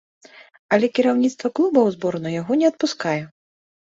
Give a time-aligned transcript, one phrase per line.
[0.77, 3.17] Але кіраўніцтва клуба ў зборную яго не адпускае.